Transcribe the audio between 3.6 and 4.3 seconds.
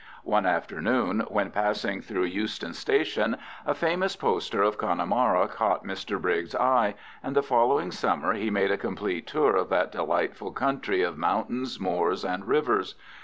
a famous